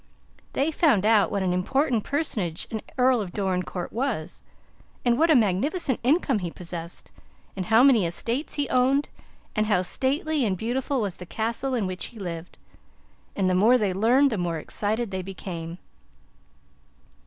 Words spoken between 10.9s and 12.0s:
was the Castle in